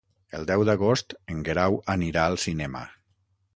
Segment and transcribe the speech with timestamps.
[0.37, 2.85] El deu d'agost en Guerau anirà al cinema.